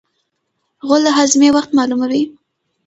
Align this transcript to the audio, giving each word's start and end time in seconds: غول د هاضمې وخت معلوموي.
غول 0.87 1.01
د 1.05 1.07
هاضمې 1.17 1.49
وخت 1.55 1.69
معلوموي. 1.77 2.23